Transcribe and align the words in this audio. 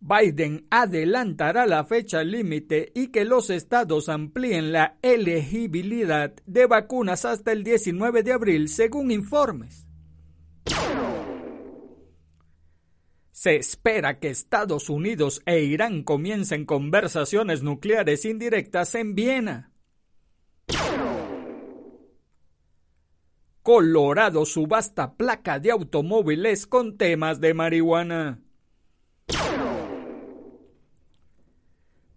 Biden 0.05 0.67
adelantará 0.69 1.65
la 1.65 1.85
fecha 1.85 2.25
límite 2.25 2.91
y 2.93 3.07
que 3.07 3.23
los 3.23 3.49
estados 3.49 4.09
amplíen 4.09 4.73
la 4.73 4.97
elegibilidad 5.01 6.33
de 6.45 6.65
vacunas 6.65 7.23
hasta 7.23 7.53
el 7.53 7.63
19 7.63 8.21
de 8.21 8.33
abril, 8.33 8.67
según 8.67 9.11
informes. 9.11 9.87
Se 13.31 13.55
espera 13.55 14.19
que 14.19 14.27
Estados 14.27 14.89
Unidos 14.89 15.41
e 15.45 15.61
Irán 15.61 16.03
comiencen 16.03 16.65
conversaciones 16.65 17.63
nucleares 17.63 18.25
indirectas 18.25 18.95
en 18.95 19.15
Viena. 19.15 19.71
Colorado 23.61 24.45
subasta 24.45 25.15
placa 25.15 25.59
de 25.59 25.71
automóviles 25.71 26.67
con 26.67 26.97
temas 26.97 27.39
de 27.39 27.53
marihuana. 27.53 28.43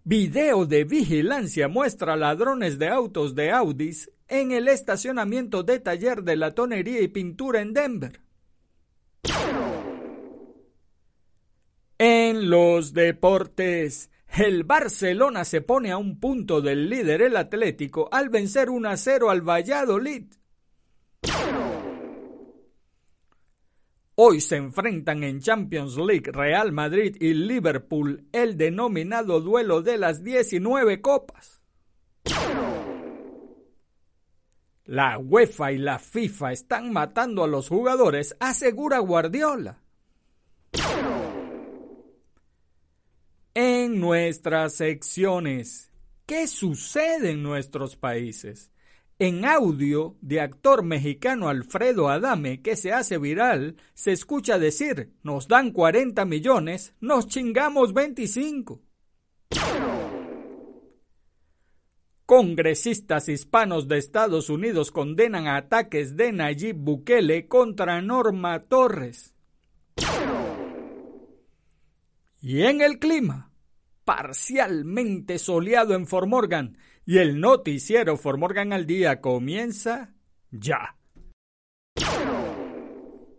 Video 0.09 0.65
de 0.65 0.85
vigilancia 0.85 1.67
muestra 1.67 2.15
ladrones 2.15 2.79
de 2.79 2.87
autos 2.87 3.35
de 3.35 3.51
Audis 3.51 4.09
en 4.29 4.53
el 4.53 4.69
estacionamiento 4.69 5.63
de 5.63 5.81
taller 5.81 6.23
de 6.23 6.37
la 6.37 6.51
tonería 6.55 7.01
y 7.01 7.09
pintura 7.09 7.59
en 7.59 7.73
Denver. 7.73 8.21
En 11.97 12.49
los 12.49 12.93
deportes, 12.93 14.09
el 14.37 14.63
Barcelona 14.63 15.43
se 15.43 15.59
pone 15.59 15.91
a 15.91 15.97
un 15.97 16.21
punto 16.21 16.61
del 16.61 16.89
líder 16.89 17.21
el 17.21 17.35
Atlético 17.35 18.07
al 18.09 18.29
vencer 18.29 18.69
1 18.69 18.87
a 18.87 18.95
0 18.95 19.29
al 19.29 19.41
Valladolid. 19.41 20.23
Hoy 24.19 24.41
se 24.41 24.55
enfrentan 24.55 25.23
en 25.23 25.41
Champions 25.41 25.95
League 25.95 26.31
Real 26.31 26.71
Madrid 26.71 27.15
y 27.19 27.35
Liverpool 27.35 28.25
el 28.31 28.57
denominado 28.57 29.41
duelo 29.41 29.83
de 29.83 29.99
las 29.99 30.23
19 30.23 31.01
copas. 31.01 31.61
La 34.85 35.19
UEFA 35.19 35.71
y 35.73 35.77
la 35.77 35.99
FIFA 35.99 36.51
están 36.51 36.91
matando 36.91 37.43
a 37.43 37.47
los 37.47 37.69
jugadores, 37.69 38.35
asegura 38.39 38.97
Guardiola. 38.97 39.83
en 43.53 43.99
nuestras 43.99 44.73
secciones. 44.73 45.91
¿Qué 46.25 46.47
sucede 46.47 47.31
en 47.31 47.43
nuestros 47.43 47.95
países? 47.95 48.71
En 49.19 49.45
audio 49.45 50.15
de 50.21 50.41
actor 50.41 50.83
mexicano 50.83 51.49
Alfredo 51.49 52.07
Adame 52.07 52.61
que 52.61 52.75
se 52.75 52.93
hace 52.93 53.17
viral, 53.17 53.75
se 53.95 54.11
escucha 54.11 54.59
decir, 54.59 55.11
nos 55.23 55.47
dan 55.47 55.71
40 55.71 56.23
millones, 56.25 56.93
nos 56.99 57.27
chingamos 57.27 57.95
25. 57.95 58.79
Congresistas 62.27 63.27
hispanos 63.27 63.87
de 63.87 63.97
Estados 63.97 64.51
Unidos 64.51 64.91
condenan 64.91 65.47
ataques 65.47 66.15
de 66.15 66.31
Nayib 66.31 66.75
Bukele 66.75 67.47
contra 67.47 67.99
Norma 68.03 68.65
Torres. 68.65 69.33
Y 72.39 72.61
en 72.61 72.81
el 72.81 72.99
clima, 72.99 73.51
parcialmente 74.05 75.39
soleado 75.39 75.95
en 75.95 76.05
Formorgan 76.05 76.77
y 77.07 77.19
el 77.19 77.39
noticiero 77.39 78.17
Formorgan 78.17 78.73
al 78.73 78.85
día 78.85 79.21
comienza 79.21 80.13
ya. 80.51 80.97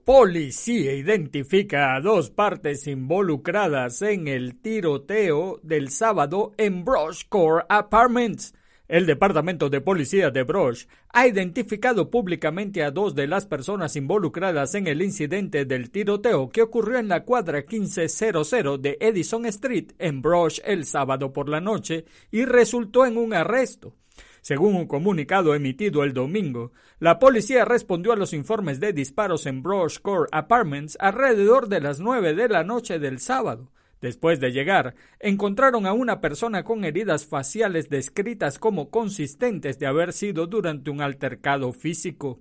Policía 0.07 0.95
identifica 0.95 1.95
a 1.95 2.01
dos 2.01 2.31
partes 2.31 2.87
involucradas 2.87 4.01
en 4.01 4.27
el 4.27 4.59
tiroteo 4.63 5.61
del 5.63 5.91
sábado 5.91 6.53
en 6.57 6.83
Brush 6.83 7.25
Core 7.29 7.67
Apartments. 7.69 8.55
El 8.89 9.05
Departamento 9.05 9.69
de 9.69 9.83
Policía 9.83 10.31
de 10.31 10.45
Broch 10.45 10.87
ha 11.13 11.27
identificado 11.27 12.11
públicamente 12.11 12.83
a 12.83 12.91
dos 12.91 13.15
de 13.15 13.27
las 13.27 13.45
personas 13.45 13.97
involucradas 13.97 14.75
en 14.75 14.87
el 14.87 15.03
incidente 15.03 15.67
del 15.67 15.91
tiroteo 15.91 16.49
que 16.49 16.63
ocurrió 16.63 16.99
en 16.99 17.09
la 17.09 17.25
cuadra 17.25 17.63
1500 17.71 18.51
de 18.81 18.97
Edison 18.99 19.45
Street 19.45 19.93
en 19.99 20.23
Broch 20.23 20.61
el 20.65 20.87
sábado 20.87 21.35
por 21.35 21.51
la 21.51 21.61
noche 21.61 22.07
y 22.31 22.47
resultó 22.47 23.05
en 23.05 23.19
un 23.19 23.35
arresto. 23.35 23.95
Según 24.41 24.75
un 24.75 24.87
comunicado 24.87 25.55
emitido 25.55 26.03
el 26.03 26.15
domingo, 26.15 26.73
la 26.99 27.19
policía 27.19 27.67
respondió 27.67 28.15
a 28.15 28.17
los 28.17 28.33
informes 28.33 28.81
de 28.81 28.95
disparos 28.95 29.45
en 29.45 29.63
Broch 29.63 30.01
Core 30.01 30.31
Apartments 30.33 30.97
alrededor 30.99 31.69
de 31.69 31.83
las 31.83 32.01
9 32.01 32.33
de 32.33 32.49
la 32.49 32.65
noche 32.65 32.99
del 32.99 33.19
sábado. 33.19 33.71
Después 34.01 34.39
de 34.39 34.53
llegar, 34.53 34.95
encontraron 35.19 35.87
a 35.87 35.93
una 35.93 36.21
persona 36.21 36.63
con 36.63 36.85
heridas 36.85 37.27
faciales 37.27 37.89
descritas 37.89 38.59
como 38.59 38.91
consistentes 38.91 39.79
de 39.79 39.87
haber 39.87 40.13
sido 40.13 40.47
durante 40.47 40.91
un 40.91 41.01
altercado 41.01 41.73
físico. 41.73 42.41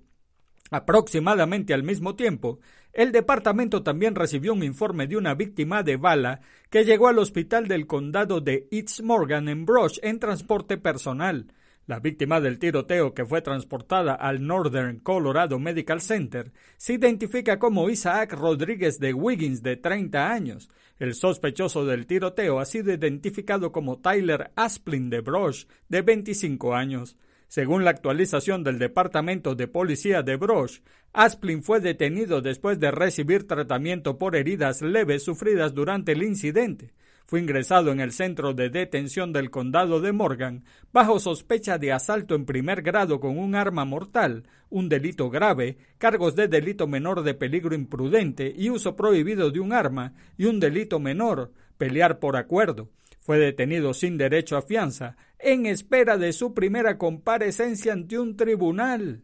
Aproximadamente 0.69 1.73
al 1.73 1.83
mismo 1.83 2.15
tiempo, 2.15 2.59
el 2.93 3.11
departamento 3.11 3.83
también 3.83 4.15
recibió 4.15 4.53
un 4.53 4.63
informe 4.63 5.07
de 5.07 5.17
una 5.17 5.33
víctima 5.33 5.81
de 5.81 5.97
bala 5.97 6.41
que 6.69 6.83
llegó 6.83 7.07
al 7.07 7.19
hospital 7.19 7.67
del 7.67 7.87
condado 7.87 8.41
de 8.41 8.67
East 8.71 9.01
Morgan 9.01 9.49
en 9.49 9.65
Broch 9.65 9.97
en 10.01 10.19
transporte 10.19 10.77
personal. 10.77 11.53
La 11.87 12.01
víctima 12.01 12.41
del 12.41 12.59
tiroteo 12.59 13.13
que 13.13 13.25
fue 13.25 13.41
transportada 13.41 14.13
al 14.13 14.45
Northern 14.45 14.99
Colorado 14.99 15.57
Medical 15.57 16.01
Center 16.01 16.51
se 16.75 16.95
identifica 16.95 17.59
como 17.59 17.89
Isaac 17.89 18.33
Rodríguez 18.33 18.99
de 18.99 19.13
Wiggins 19.13 19.63
de 19.63 19.77
30 19.77 20.29
años. 20.29 20.69
El 20.99 21.13
sospechoso 21.13 21.85
del 21.85 22.05
tiroteo 22.05 22.59
ha 22.59 22.65
sido 22.65 22.91
identificado 22.91 23.71
como 23.71 23.99
Tyler 23.99 24.51
Asplin 24.57 25.09
de 25.09 25.21
Broch 25.21 25.65
de 25.87 26.01
25 26.01 26.75
años. 26.75 27.15
Según 27.47 27.85
la 27.85 27.91
actualización 27.91 28.65
del 28.65 28.79
Departamento 28.79 29.55
de 29.55 29.69
Policía 29.69 30.23
de 30.23 30.35
Broch, 30.35 30.81
Asplin 31.13 31.63
fue 31.63 31.79
detenido 31.79 32.41
después 32.41 32.81
de 32.81 32.91
recibir 32.91 33.47
tratamiento 33.47 34.17
por 34.17 34.35
heridas 34.35 34.81
leves 34.81 35.23
sufridas 35.23 35.73
durante 35.73 36.11
el 36.11 36.23
incidente 36.23 36.91
fue 37.27 37.41
ingresado 37.41 37.91
en 37.91 37.99
el 37.99 38.13
centro 38.13 38.53
de 38.53 38.69
detención 38.69 39.33
del 39.33 39.51
condado 39.51 39.99
de 39.99 40.13
Morgan 40.13 40.63
bajo 40.93 41.19
sospecha 41.19 41.77
de 41.77 41.91
asalto 41.91 42.35
en 42.35 42.45
primer 42.45 42.81
grado 42.81 43.19
con 43.19 43.37
un 43.37 43.53
arma 43.53 43.83
mortal, 43.83 44.47
un 44.69 44.87
delito 44.87 45.29
grave, 45.29 45.77
cargos 45.97 46.37
de 46.37 46.47
delito 46.47 46.87
menor 46.87 47.23
de 47.23 47.33
peligro 47.33 47.75
imprudente 47.75 48.53
y 48.55 48.69
uso 48.69 48.95
prohibido 48.95 49.51
de 49.51 49.59
un 49.59 49.73
arma, 49.73 50.13
y 50.37 50.45
un 50.45 50.61
delito 50.61 50.99
menor, 50.99 51.51
pelear 51.77 52.19
por 52.19 52.37
acuerdo. 52.37 52.89
Fue 53.19 53.37
detenido 53.37 53.93
sin 53.93 54.17
derecho 54.17 54.55
a 54.55 54.61
fianza, 54.61 55.17
en 55.37 55.65
espera 55.65 56.17
de 56.17 56.31
su 56.31 56.53
primera 56.53 56.97
comparecencia 56.97 57.91
ante 57.91 58.17
un 58.17 58.37
tribunal. 58.37 59.23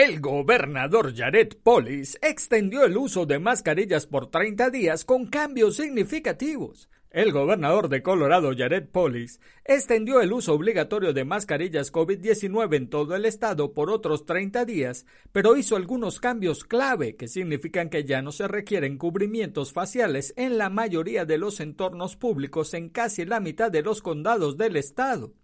El 0.00 0.20
gobernador 0.20 1.12
Jared 1.12 1.56
Polis 1.60 2.20
extendió 2.22 2.84
el 2.84 2.96
uso 2.96 3.26
de 3.26 3.40
mascarillas 3.40 4.06
por 4.06 4.30
30 4.30 4.70
días 4.70 5.04
con 5.04 5.26
cambios 5.26 5.74
significativos. 5.74 6.88
El 7.10 7.32
gobernador 7.32 7.88
de 7.88 8.00
Colorado, 8.00 8.52
Jared 8.56 8.86
Polis, 8.90 9.40
extendió 9.64 10.20
el 10.20 10.32
uso 10.32 10.54
obligatorio 10.54 11.12
de 11.12 11.24
mascarillas 11.24 11.92
COVID-19 11.92 12.76
en 12.76 12.90
todo 12.90 13.16
el 13.16 13.24
estado 13.24 13.74
por 13.74 13.90
otros 13.90 14.24
30 14.24 14.64
días, 14.66 15.04
pero 15.32 15.56
hizo 15.56 15.74
algunos 15.74 16.20
cambios 16.20 16.62
clave 16.62 17.16
que 17.16 17.26
significan 17.26 17.90
que 17.90 18.04
ya 18.04 18.22
no 18.22 18.30
se 18.30 18.46
requieren 18.46 18.98
cubrimientos 18.98 19.72
faciales 19.72 20.32
en 20.36 20.58
la 20.58 20.70
mayoría 20.70 21.24
de 21.24 21.38
los 21.38 21.58
entornos 21.58 22.14
públicos 22.14 22.72
en 22.72 22.88
casi 22.88 23.24
la 23.24 23.40
mitad 23.40 23.72
de 23.72 23.82
los 23.82 24.00
condados 24.00 24.56
del 24.56 24.76
estado. 24.76 25.34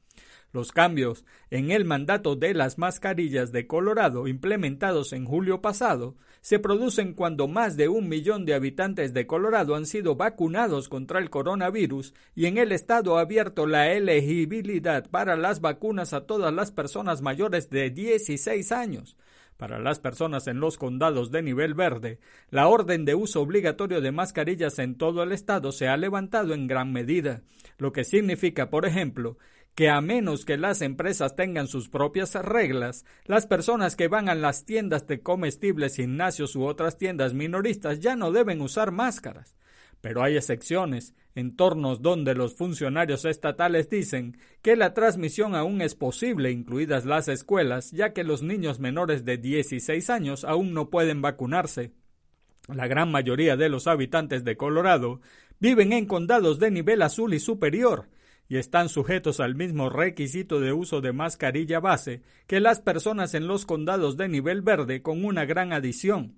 Los 0.55 0.71
cambios 0.71 1.25
en 1.51 1.73
el 1.73 1.85
mandato 1.85 2.37
de 2.37 2.55
las 2.55 2.79
mascarillas 2.79 3.51
de 3.51 3.67
Colorado 3.67 4.29
implementados 4.29 5.13
en 5.13 5.25
julio 5.25 5.61
pasado 5.61 6.15
se 6.43 6.61
producen 6.61 7.13
cuando 7.15 7.49
más 7.49 7.77
de 7.77 7.89
un 7.89 8.09
millón 8.09 8.45
de 8.45 8.55
habitantes 8.55 9.13
de 9.13 9.27
Colorado 9.27 9.75
han 9.75 9.85
sido 9.85 10.15
vacunados 10.15 10.89
contra 10.89 11.19
el 11.19 11.29
coronavirus 11.29 12.15
y 12.37 12.47
en 12.47 12.59
el 12.59 12.71
estado 12.71 13.19
ha 13.19 13.23
abierto 13.23 13.67
la 13.67 13.91
elegibilidad 13.95 15.11
para 15.11 15.37
las 15.37 15.61
vacunas 15.61 16.13
a 16.13 16.25
todas 16.25 16.55
las 16.55 16.71
personas 16.71 17.21
mayores 17.21 17.69
de 17.69 17.91
16 17.91 18.71
años. 18.71 19.17
Para 19.57 19.81
las 19.81 19.99
personas 19.99 20.47
en 20.47 20.61
los 20.61 20.79
condados 20.79 21.33
de 21.33 21.43
nivel 21.43 21.75
verde, 21.75 22.21
la 22.51 22.69
orden 22.69 23.05
de 23.05 23.17
uso 23.17 23.41
obligatorio 23.41 24.01
de 24.01 24.13
mascarillas 24.13 24.79
en 24.79 24.97
todo 24.97 25.25
el 25.25 25.33
estado 25.33 25.73
se 25.73 25.89
ha 25.89 25.97
levantado 25.97 26.55
en 26.55 26.69
gran 26.69 26.93
medida, 26.93 27.43
lo 27.77 27.93
que 27.93 28.05
significa, 28.05 28.71
por 28.71 28.87
ejemplo, 28.87 29.37
que 29.75 29.91
a 29.91 30.01
menos 30.01 30.45
que 30.45 30.57
las 30.57 30.83
empresas 30.83 31.35
tengan 31.35 31.67
sus 31.67 31.89
propias 31.89 32.35
reglas, 32.35 33.05
las 33.25 33.47
personas 33.47 33.97
que 33.97 34.09
van 34.09 34.29
a 34.29 34.35
las 34.35 34.65
tiendas 34.65 35.07
de 35.07 35.21
comestibles, 35.21 35.97
gimnasios 35.97 36.55
u 36.55 36.65
otras 36.65 36.97
tiendas 36.97 37.35
minoristas 37.35 38.01
ya 38.01 38.15
no 38.15 38.31
deben 38.31 38.61
usar 38.61 38.93
máscaras. 38.93 39.57
Pero 40.01 40.23
hay 40.23 40.37
excepciones, 40.37 41.15
entornos 41.35 42.03
donde 42.03 42.35
los 42.35 42.55
funcionarios 42.55 43.25
estatales 43.25 43.89
dicen 43.89 44.37
que 44.63 44.77
la 44.77 44.95
transmisión 44.95 45.55
aún 45.55 45.81
es 45.81 45.95
posible, 45.95 46.51
incluidas 46.53 47.05
las 47.05 47.27
escuelas, 47.27 47.91
ya 47.91 48.13
que 48.13 48.23
los 48.23 48.43
niños 48.43 48.79
menores 48.79 49.25
de 49.25 49.39
16 49.39 50.11
años 50.11 50.45
aún 50.45 50.75
no 50.75 50.91
pueden 50.91 51.23
vacunarse. 51.23 51.93
La 52.69 52.87
gran 52.87 53.11
mayoría 53.11 53.57
de 53.57 53.69
los 53.69 53.87
habitantes 53.87 54.45
de 54.45 54.57
Colorado 54.57 55.21
viven 55.59 55.93
en 55.93 56.07
condados 56.07 56.59
de 56.59 56.71
nivel 56.71 57.03
azul 57.03 57.35
y 57.35 57.41
superior, 57.41 58.09
y 58.49 58.57
están 58.57 58.89
sujetos 58.89 59.41
al 59.41 59.55
mismo 59.55 59.91
requisito 59.91 60.61
de 60.61 60.73
uso 60.73 61.01
de 61.01 61.13
mascarilla 61.13 61.81
base 61.81 62.23
que 62.47 62.61
las 62.61 62.81
personas 62.81 63.35
en 63.35 63.47
los 63.47 63.67
condados 63.67 64.17
de 64.17 64.29
nivel 64.29 64.63
verde 64.63 65.03
con 65.03 65.25
una 65.25 65.45
gran 65.45 65.73
adición. 65.73 66.37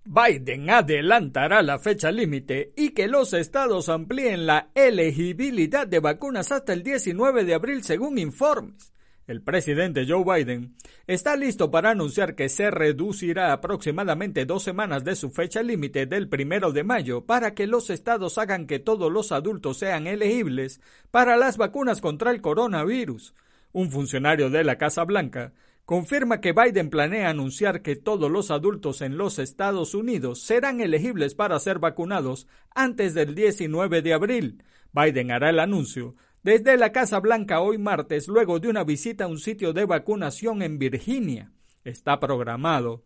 Biden 0.04 0.70
adelantará 0.70 1.62
la 1.62 1.78
fecha 1.78 2.10
límite 2.10 2.72
y 2.74 2.90
que 2.90 3.06
los 3.06 3.34
estados 3.34 3.90
amplíen 3.90 4.46
la 4.46 4.70
elegibilidad 4.74 5.86
de 5.86 6.00
vacunas 6.00 6.50
hasta 6.52 6.72
el 6.72 6.82
19 6.82 7.44
de 7.44 7.54
abril 7.54 7.84
según 7.84 8.18
informes. 8.18 8.94
El 9.26 9.42
presidente 9.42 10.06
Joe 10.08 10.24
Biden 10.24 10.74
está 11.06 11.36
listo 11.36 11.70
para 11.70 11.90
anunciar 11.90 12.34
que 12.34 12.48
se 12.48 12.70
reducirá 12.70 13.52
aproximadamente 13.52 14.46
dos 14.46 14.62
semanas 14.62 15.04
de 15.04 15.14
su 15.14 15.30
fecha 15.30 15.62
límite 15.62 16.06
del 16.06 16.28
primero 16.28 16.72
de 16.72 16.82
mayo 16.82 17.26
para 17.26 17.54
que 17.54 17.66
los 17.66 17.90
estados 17.90 18.38
hagan 18.38 18.66
que 18.66 18.78
todos 18.78 19.12
los 19.12 19.32
adultos 19.32 19.78
sean 19.78 20.06
elegibles 20.06 20.80
para 21.10 21.36
las 21.36 21.58
vacunas 21.58 22.00
contra 22.00 22.30
el 22.30 22.40
coronavirus. 22.40 23.34
Un 23.72 23.90
funcionario 23.90 24.48
de 24.48 24.64
la 24.64 24.78
Casa 24.78 25.04
Blanca 25.04 25.52
confirma 25.90 26.40
que 26.40 26.52
Biden 26.52 26.88
planea 26.88 27.30
anunciar 27.30 27.82
que 27.82 27.96
todos 27.96 28.30
los 28.30 28.52
adultos 28.52 29.02
en 29.02 29.18
los 29.18 29.40
Estados 29.40 29.92
Unidos 29.92 30.40
serán 30.40 30.80
elegibles 30.80 31.34
para 31.34 31.58
ser 31.58 31.80
vacunados 31.80 32.46
antes 32.72 33.12
del 33.12 33.34
19 33.34 34.00
de 34.00 34.14
abril. 34.14 34.62
Biden 34.92 35.32
hará 35.32 35.50
el 35.50 35.58
anuncio 35.58 36.14
desde 36.44 36.76
la 36.76 36.92
Casa 36.92 37.18
Blanca 37.18 37.60
hoy 37.60 37.76
martes 37.76 38.28
luego 38.28 38.60
de 38.60 38.68
una 38.68 38.84
visita 38.84 39.24
a 39.24 39.26
un 39.26 39.40
sitio 39.40 39.72
de 39.72 39.84
vacunación 39.84 40.62
en 40.62 40.78
Virginia. 40.78 41.50
Está 41.82 42.20
programado 42.20 43.02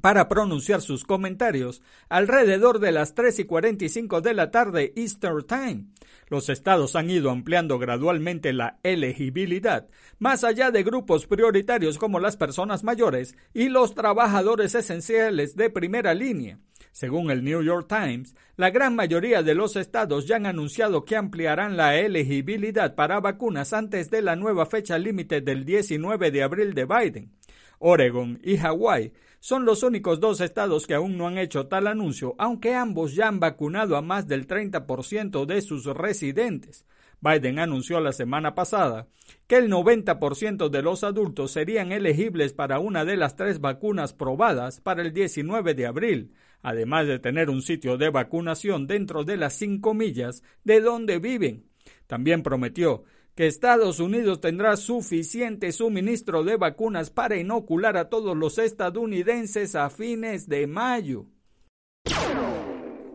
para 0.00 0.28
pronunciar 0.28 0.80
sus 0.80 1.04
comentarios 1.04 1.82
alrededor 2.08 2.78
de 2.78 2.92
las 2.92 3.14
3 3.14 3.40
y 3.40 3.44
45 3.44 4.20
de 4.20 4.34
la 4.34 4.50
tarde 4.50 4.92
Easter 4.96 5.42
Time. 5.42 5.86
Los 6.28 6.48
estados 6.48 6.96
han 6.96 7.10
ido 7.10 7.30
ampliando 7.30 7.78
gradualmente 7.78 8.52
la 8.52 8.78
elegibilidad, 8.82 9.88
más 10.18 10.44
allá 10.44 10.70
de 10.70 10.82
grupos 10.82 11.26
prioritarios 11.26 11.98
como 11.98 12.20
las 12.20 12.36
personas 12.36 12.84
mayores 12.84 13.36
y 13.52 13.68
los 13.68 13.94
trabajadores 13.94 14.74
esenciales 14.74 15.56
de 15.56 15.70
primera 15.70 16.14
línea. 16.14 16.58
Según 16.92 17.30
el 17.30 17.44
New 17.44 17.62
York 17.62 17.86
Times, 17.88 18.34
la 18.56 18.70
gran 18.70 18.96
mayoría 18.96 19.42
de 19.42 19.54
los 19.54 19.76
estados 19.76 20.26
ya 20.26 20.36
han 20.36 20.46
anunciado 20.46 21.04
que 21.04 21.16
ampliarán 21.16 21.76
la 21.76 21.96
elegibilidad 21.96 22.94
para 22.94 23.20
vacunas 23.20 23.72
antes 23.72 24.10
de 24.10 24.22
la 24.22 24.34
nueva 24.34 24.66
fecha 24.66 24.98
límite 24.98 25.40
del 25.40 25.64
19 25.64 26.30
de 26.30 26.42
abril 26.42 26.74
de 26.74 26.84
Biden. 26.86 27.32
Oregon 27.78 28.38
y 28.42 28.58
Hawái 28.58 29.12
son 29.40 29.64
los 29.64 29.82
únicos 29.82 30.20
dos 30.20 30.40
estados 30.40 30.86
que 30.86 30.94
aún 30.94 31.16
no 31.16 31.26
han 31.26 31.38
hecho 31.38 31.66
tal 31.66 31.86
anuncio, 31.86 32.34
aunque 32.38 32.74
ambos 32.74 33.14
ya 33.14 33.26
han 33.26 33.40
vacunado 33.40 33.96
a 33.96 34.02
más 34.02 34.28
del 34.28 34.46
30% 34.46 35.46
de 35.46 35.62
sus 35.62 35.86
residentes. 35.86 36.84
Biden 37.22 37.58
anunció 37.58 38.00
la 38.00 38.12
semana 38.12 38.54
pasada 38.54 39.08
que 39.46 39.56
el 39.56 39.70
90% 39.70 40.68
de 40.68 40.82
los 40.82 41.04
adultos 41.04 41.52
serían 41.52 41.92
elegibles 41.92 42.52
para 42.52 42.78
una 42.78 43.04
de 43.04 43.16
las 43.16 43.36
tres 43.36 43.60
vacunas 43.60 44.12
probadas 44.12 44.80
para 44.80 45.02
el 45.02 45.12
19 45.12 45.74
de 45.74 45.86
abril, 45.86 46.34
además 46.62 47.06
de 47.06 47.18
tener 47.18 47.50
un 47.50 47.62
sitio 47.62 47.96
de 47.96 48.10
vacunación 48.10 48.86
dentro 48.86 49.24
de 49.24 49.36
las 49.36 49.54
cinco 49.54 49.94
millas 49.94 50.42
de 50.64 50.80
donde 50.80 51.18
viven. 51.18 51.64
También 52.06 52.42
prometió 52.42 53.04
que 53.40 53.46
Estados 53.46 54.00
Unidos 54.00 54.42
tendrá 54.42 54.76
suficiente 54.76 55.72
suministro 55.72 56.44
de 56.44 56.58
vacunas 56.58 57.08
para 57.08 57.38
inocular 57.38 57.96
a 57.96 58.10
todos 58.10 58.36
los 58.36 58.58
estadounidenses 58.58 59.74
a 59.76 59.88
fines 59.88 60.46
de 60.46 60.66
mayo. 60.66 61.24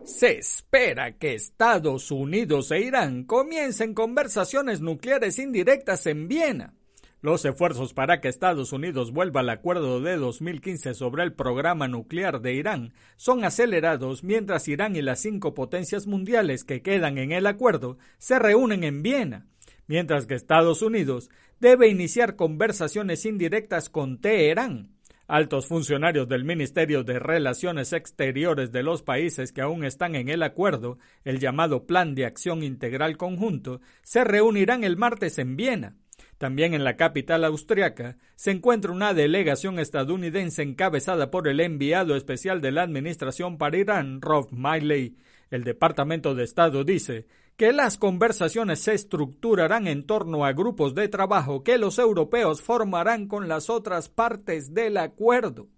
Se 0.02 0.38
espera 0.38 1.16
que 1.16 1.34
Estados 1.34 2.10
Unidos 2.10 2.72
e 2.72 2.80
Irán 2.80 3.22
comiencen 3.22 3.94
conversaciones 3.94 4.80
nucleares 4.80 5.38
indirectas 5.38 6.08
en 6.08 6.26
Viena. 6.26 6.74
Los 7.20 7.44
esfuerzos 7.44 7.94
para 7.94 8.20
que 8.20 8.26
Estados 8.26 8.72
Unidos 8.72 9.12
vuelva 9.12 9.42
al 9.42 9.50
acuerdo 9.50 10.00
de 10.00 10.16
2015 10.16 10.94
sobre 10.94 11.22
el 11.22 11.34
programa 11.34 11.86
nuclear 11.86 12.40
de 12.40 12.52
Irán 12.52 12.94
son 13.14 13.44
acelerados 13.44 14.24
mientras 14.24 14.66
Irán 14.66 14.96
y 14.96 15.02
las 15.02 15.20
cinco 15.20 15.54
potencias 15.54 16.08
mundiales 16.08 16.64
que 16.64 16.82
quedan 16.82 17.16
en 17.18 17.30
el 17.30 17.46
acuerdo 17.46 17.96
se 18.18 18.40
reúnen 18.40 18.82
en 18.82 19.02
Viena, 19.02 19.46
mientras 19.86 20.26
que 20.26 20.34
Estados 20.34 20.82
Unidos 20.82 21.30
debe 21.60 21.88
iniciar 21.88 22.36
conversaciones 22.36 23.24
indirectas 23.26 23.88
con 23.88 24.20
Teherán 24.20 24.96
Altos 25.28 25.66
funcionarios 25.66 26.28
del 26.28 26.44
Ministerio 26.44 27.02
de 27.02 27.18
Relaciones 27.18 27.92
Exteriores 27.92 28.70
de 28.70 28.84
los 28.84 29.02
países 29.02 29.50
que 29.50 29.60
aún 29.60 29.84
están 29.84 30.14
en 30.14 30.28
el 30.28 30.44
acuerdo, 30.44 30.98
el 31.24 31.40
llamado 31.40 31.84
Plan 31.84 32.14
de 32.14 32.26
Acción 32.26 32.62
Integral 32.62 33.16
Conjunto, 33.16 33.80
se 34.04 34.22
reunirán 34.22 34.84
el 34.84 34.96
martes 34.96 35.40
en 35.40 35.56
Viena. 35.56 35.96
También 36.38 36.74
en 36.74 36.84
la 36.84 36.96
capital 36.96 37.44
austriaca 37.44 38.18
se 38.36 38.52
encuentra 38.52 38.92
una 38.92 39.14
delegación 39.14 39.80
estadounidense 39.80 40.62
encabezada 40.62 41.28
por 41.32 41.48
el 41.48 41.58
enviado 41.58 42.14
especial 42.14 42.60
de 42.60 42.70
la 42.70 42.82
Administración 42.82 43.58
para 43.58 43.78
Irán, 43.78 44.20
Rob 44.20 44.46
Miley. 44.52 45.16
El 45.50 45.64
Departamento 45.64 46.34
de 46.34 46.44
Estado 46.44 46.82
dice 46.84 47.26
que 47.56 47.72
las 47.72 47.96
conversaciones 47.96 48.80
se 48.80 48.94
estructurarán 48.94 49.86
en 49.86 50.04
torno 50.04 50.44
a 50.44 50.52
grupos 50.52 50.94
de 50.94 51.08
trabajo 51.08 51.62
que 51.62 51.78
los 51.78 51.98
europeos 51.98 52.60
formarán 52.60 53.28
con 53.28 53.48
las 53.48 53.70
otras 53.70 54.08
partes 54.08 54.74
del 54.74 54.96
acuerdo. 54.96 55.68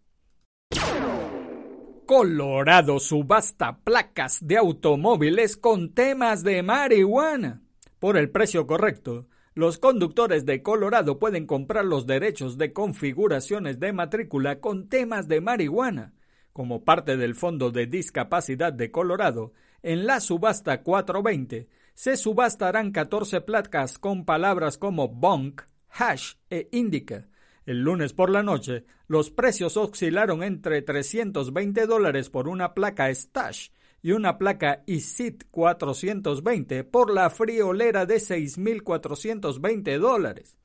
Colorado 2.07 2.99
subasta 2.99 3.81
placas 3.85 4.39
de 4.41 4.57
automóviles 4.57 5.57
con 5.59 5.93
temas 5.93 6.43
de 6.43 6.63
marihuana. 6.63 7.61
Por 7.99 8.17
el 8.17 8.31
precio 8.31 8.67
correcto, 8.67 9.27
los 9.55 9.79
conductores 9.79 10.47
de 10.47 10.63
Colorado 10.63 11.19
pueden 11.19 11.47
comprar 11.47 11.85
los 11.85 12.07
derechos 12.07 12.57
de 12.57 12.73
configuraciones 12.73 13.79
de 13.79 13.93
matrícula 13.93 14.61
con 14.61 14.89
temas 14.89 15.29
de 15.29 15.41
marihuana. 15.43 16.15
Como 16.53 16.85
parte 16.85 17.17
del 17.17 17.35
Fondo 17.35 17.71
de 17.71 17.87
Discapacidad 17.87 18.73
de 18.73 18.91
Colorado, 18.91 19.53
en 19.83 20.07
la 20.07 20.21
subasta 20.21 20.83
420 20.83 21.69
se 21.95 22.17
subastarán 22.17 22.93
14 22.93 23.41
placas 23.41 23.99
con 23.99 24.25
palabras 24.25 24.79
como 24.79 25.09
bunk, 25.09 25.63
hash 25.91 26.35
e 26.51 26.69
indica. 26.73 27.29
El 27.67 27.83
lunes 27.83 28.13
por 28.13 28.31
la 28.31 28.43
noche, 28.43 28.85
los 29.09 29.31
precios 29.31 29.77
oscilaron 29.77 30.43
entre 30.43 30.83
320 30.83 31.87
dólares 31.87 32.31
por 32.31 32.49
una 32.49 32.75
placa 32.75 33.13
Stash 33.13 33.69
y 34.03 34.13
una 34.13 34.39
placa 34.39 34.83
ISIT 34.87 35.45
420 35.51 36.85
por 36.85 37.13
la 37.13 37.31
friolera 37.31 38.07
de 38.07 38.17
6.420 38.17 39.99
dólares. 39.99 40.58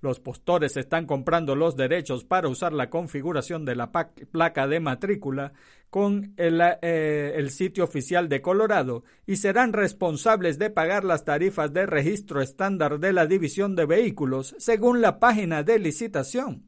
Los 0.00 0.18
postores 0.18 0.76
están 0.76 1.04
comprando 1.04 1.54
los 1.54 1.76
derechos 1.76 2.24
para 2.24 2.48
usar 2.48 2.72
la 2.72 2.88
configuración 2.88 3.66
de 3.66 3.76
la 3.76 3.92
placa 3.92 4.66
de 4.66 4.80
matrícula 4.80 5.52
con 5.90 6.34
eh, 6.36 7.32
el, 7.36 7.50
sitio 7.50 7.84
oficial 7.84 8.28
de 8.28 8.40
Colorado 8.40 9.04
y 9.26 9.36
serán 9.36 9.72
responsables 9.72 10.58
de 10.58 10.70
pagar 10.70 11.04
las 11.04 11.24
tarifas 11.24 11.72
de 11.72 11.84
registro 11.84 12.40
estándar 12.40 12.98
de 12.98 13.12
la 13.12 13.26
División 13.26 13.76
de 13.76 13.84
Vehículos 13.84 14.54
según 14.58 15.02
la 15.02 15.18
página 15.18 15.62
de 15.64 15.78
licitación. 15.78 16.64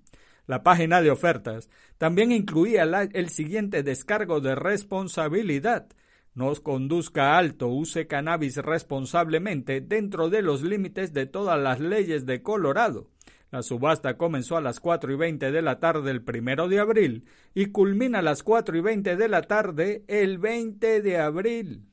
La 0.47 0.63
página 0.63 1.01
de 1.01 1.11
ofertas 1.11 1.71
también 1.99 2.33
incluía 2.33 2.83
el 2.83 3.29
siguiente 3.31 3.83
descargo 3.83 4.41
de 4.41 4.57
responsabilidad. 4.57 5.87
Nos 6.35 6.61
conduzca 6.61 7.37
alto, 7.37 7.69
use 7.69 8.07
cannabis 8.07 8.57
responsablemente 8.57 9.83
dentro 9.83 10.31
de 10.31 10.41
los 10.41 10.63
límites 10.63 11.13
de 11.13 11.27
todas 11.27 11.61
las 11.61 11.79
leyes 11.79 12.25
de 12.25 12.43
Colorado. 12.43 13.09
La 13.51 13.63
subasta 13.63 14.17
comenzó 14.17 14.57
a 14.57 14.63
las 14.63 14.81
4 14.81 15.13
y 15.13 15.17
20 15.17 15.53
de 15.53 15.61
la 15.61 15.79
tarde 15.79 16.11
el 16.11 16.23
primero 16.23 16.69
de 16.69 16.81
abril 16.81 17.27
y 17.55 17.67
culmina 17.67 18.21
a 18.21 18.23
las 18.23 18.43
4 18.43 18.79
y 18.79 18.81
20 18.81 19.17
de 19.17 19.29
la 19.29 19.43
tarde 19.43 20.05
el 20.09 20.39
20 20.39 21.03
de 21.03 21.19
abril. 21.19 21.85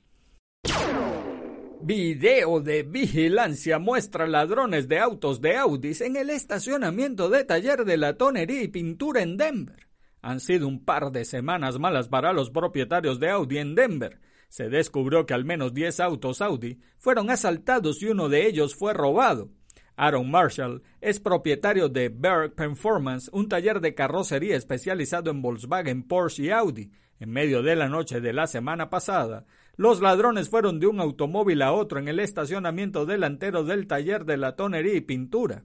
Video 1.81 2.62
de 2.62 2.84
vigilancia 2.84 3.77
muestra 3.77 4.25
ladrones 4.25 4.88
de 4.88 5.00
autos 5.00 5.41
de 5.41 5.58
Audis 5.58 6.00
en 6.00 6.15
el 6.15 6.29
estacionamiento 6.29 7.29
de 7.29 7.43
taller 7.43 7.84
de 7.84 7.98
la 7.98 8.15
tonería 8.15 8.62
y 8.62 8.69
pintura 8.69 9.22
en 9.22 9.36
Denver. 9.36 9.88
Han 10.22 10.39
sido 10.39 10.67
un 10.67 10.86
par 10.86 11.12
de 11.12 11.25
semanas 11.25 11.77
malas 11.77 12.08
para 12.08 12.31
los 12.31 12.51
propietarios 12.51 13.19
de 13.19 13.29
Audi 13.31 13.58
en 13.58 13.75
Denver. 13.75 14.19
Se 14.50 14.68
descubrió 14.70 15.25
que 15.25 15.34
al 15.34 15.46
menos 15.46 15.74
10 15.74 16.00
autos 16.00 16.41
Audi 16.41 16.79
fueron 16.98 17.29
asaltados 17.29 18.01
y 18.01 18.08
uno 18.08 18.29
de 18.29 18.48
ellos 18.48 18.75
fue 18.75 18.94
robado. 18.94 19.50
Aaron 19.96 20.32
Marshall 20.32 20.82
es 21.01 21.20
propietario 21.20 21.88
de 21.89 22.10
Berg 22.10 22.56
Performance, 22.56 23.29
un 23.32 23.48
taller 23.48 23.79
de 23.79 23.94
carrocería 23.94 24.56
especializado 24.56 25.29
en 25.29 25.41
Volkswagen, 25.41 26.03
Porsche 26.03 26.44
y 26.44 26.50
Audi. 26.51 26.91
En 27.20 27.32
medio 27.32 27.62
de 27.62 27.75
la 27.75 27.89
noche 27.89 28.22
de 28.22 28.34
la 28.34 28.48
semana 28.48 28.89
pasada, 28.89 29.46
los 29.75 30.01
ladrones 30.01 30.50
fueron 30.50 30.79
de 30.79 30.88
un 30.88 31.00
automóvil 31.00 31.62
a 31.62 31.74
otro 31.74 32.00
en 32.00 32.08
el 32.08 32.20
estacionamiento 32.20 33.06
delantero 33.06 33.63
del 33.63 33.88
taller 33.88 34.25
de 34.25 34.38
la 34.38 34.56
tonería 34.56 34.96
y 34.96 35.01
pintura. 35.01 35.63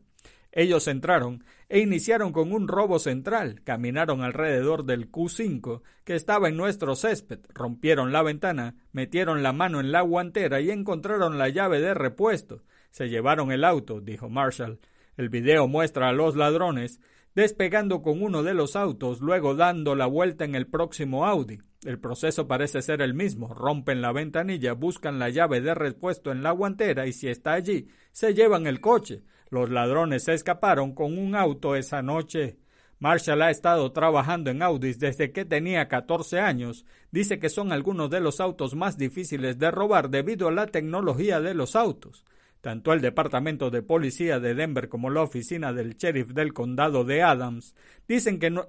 Ellos 0.53 0.89
entraron 0.89 1.45
e 1.69 1.81
iniciaron 1.81 2.33
con 2.33 2.53
un 2.53 2.69
robo 2.69 2.99
central. 2.99 3.63
Caminaron 3.63 4.23
alrededor 4.23 4.85
del 4.85 5.11
Q5 5.11 5.83
que 6.05 6.15
estaba 6.15 6.49
en 6.49 6.57
nuestro 6.57 6.95
césped, 6.97 7.41
rompieron 7.49 8.13
la 8.13 8.23
ventana, 8.23 8.77
metieron 8.93 9.43
la 9.43 9.53
mano 9.53 9.81
en 9.81 9.93
la 9.93 10.03
guantera 10.03 10.61
y 10.61 10.71
encontraron 10.71 11.39
la 11.39 11.49
llave 11.49 11.81
de 11.81 11.95
repuesto. 11.95 12.63
Se 12.91 13.09
llevaron 13.09 13.53
el 13.53 13.65
auto, 13.65 14.01
dijo 14.01 14.29
Marshall. 14.29 14.79
El 15.17 15.29
video 15.29 15.69
muestra 15.69 16.09
a 16.09 16.13
los 16.13 16.37
ladrones 16.37 17.01
despegando 17.35 18.01
con 18.03 18.23
uno 18.23 18.43
de 18.43 18.55
los 18.55 18.77
autos, 18.77 19.21
luego 19.21 19.55
dando 19.55 19.95
la 19.95 20.07
vuelta 20.07 20.45
en 20.45 20.55
el 20.55 20.67
próximo 20.67 21.27
Audi. 21.27 21.59
El 21.85 21.99
proceso 21.99 22.47
parece 22.47 22.81
ser 22.81 23.03
el 23.03 23.13
mismo. 23.13 23.53
Rompen 23.53 24.01
la 24.01 24.13
ventanilla, 24.13 24.73
buscan 24.73 25.19
la 25.19 25.29
llave 25.29 25.61
de 25.61 25.75
repuesto 25.75 26.31
en 26.33 26.43
la 26.43 26.53
guantera 26.53 27.07
y 27.07 27.13
si 27.13 27.29
está 27.29 27.53
allí, 27.53 27.89
se 28.13 28.35
llevan 28.35 28.67
el 28.67 28.81
coche. 28.81 29.23
Los 29.55 29.71
ladrones 29.71 30.25
se 30.25 30.35
escaparon 30.35 30.97
con 30.97 31.17
un 31.17 31.37
auto 31.37 31.77
esa 31.77 32.03
noche. 32.03 32.59
Marshall 32.99 33.41
ha 33.41 33.53
estado 33.53 33.93
trabajando 33.93 34.51
en 34.51 34.65
Audis 34.65 34.99
desde 34.99 35.31
que 35.31 35.45
tenía 35.45 35.87
14 35.87 36.41
años. 36.41 36.85
Dice 37.13 37.39
que 37.39 37.49
son 37.49 37.71
algunos 37.71 38.11
de 38.11 38.19
los 38.19 38.41
autos 38.41 38.75
más 38.75 38.99
difíciles 38.99 39.61
de 39.61 39.71
robar 39.71 40.11
debido 40.11 40.49
a 40.49 40.51
la 40.51 40.67
tecnología 40.67 41.41
de 41.41 41.55
los 41.55 41.77
autos. 41.77 42.25
Tanto 42.63 42.93
el 42.93 43.01
Departamento 43.01 43.71
de 43.71 43.83
Policía 43.83 44.41
de 44.41 44.57
Denver 44.57 44.89
como 44.89 45.09
la 45.09 45.23
oficina 45.23 45.73
del 45.73 45.95
sheriff 45.95 46.33
del 46.33 46.53
condado 46.53 47.05
de 47.05 47.23
Adams 47.23 47.77
dicen 48.09 48.41
que 48.41 48.51
no, 48.51 48.67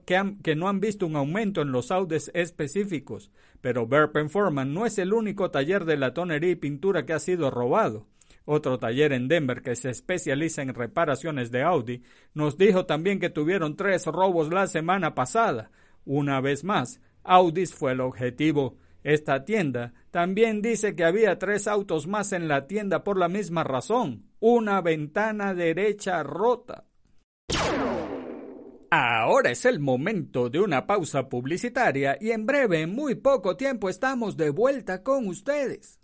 han, 0.68 0.80
visto 0.80 1.08
un 1.08 1.16
aumento 1.16 1.64
en 1.64 1.72
los 1.72 1.90
autos 1.90 2.30
específicos, 2.36 3.32
pero 3.60 3.88
Burpen 3.88 4.30
Foreman 4.30 4.72
no 4.72 4.86
es 4.86 5.00
el 5.00 5.14
único 5.14 5.50
taller 5.50 5.84
de 5.86 5.98
latonería 5.98 6.52
y 6.52 6.56
pintura 6.56 7.08
que 7.08 7.14
ha 7.14 7.20
sido 7.20 7.50
robado. 7.50 8.06
Otro 8.46 8.78
taller 8.78 9.12
en 9.12 9.28
Denver 9.28 9.64
que 9.64 9.76
se 9.76 9.90
especializa 9.90 10.62
en 10.62 10.74
reparaciones 10.74 11.50
de 11.52 11.64
Audi 11.64 12.04
nos 12.34 12.58
dijo 12.58 12.86
también 12.86 13.20
que 13.20 13.32
tuvieron 13.32 13.76
tres 13.76 14.06
robos 14.06 14.50
la 14.50 14.68
semana 14.68 15.16
pasada. 15.16 15.72
Una 16.06 16.40
vez 16.42 16.64
más, 16.64 17.02
Audis 17.24 17.74
fue 17.74 17.94
el 17.94 18.02
objetivo. 18.02 18.78
Esta 19.04 19.46
tienda 19.46 19.94
también 20.12 20.62
dice 20.62 20.96
que 20.96 21.04
había 21.04 21.40
tres 21.40 21.68
autos 21.68 22.08
más 22.08 22.34
en 22.34 22.48
la 22.48 22.68
tienda 22.68 23.04
por 23.04 23.18
la 23.18 23.30
misma 23.30 23.64
razón, 23.64 24.26
una 24.40 24.82
ventana 24.82 25.54
derecha 25.56 26.22
rota. 26.24 26.86
Ahora 28.92 29.52
es 29.52 29.66
el 29.66 29.80
momento 29.80 30.50
de 30.50 30.60
una 30.60 30.86
pausa 30.86 31.28
publicitaria 31.28 32.18
y 32.22 32.32
en 32.32 32.46
breve, 32.46 32.82
en 32.82 32.94
muy 32.94 33.16
poco 33.16 33.58
tiempo, 33.58 33.90
estamos 33.90 34.38
de 34.38 34.52
vuelta 34.52 35.04
con 35.04 35.28
ustedes. 35.28 36.00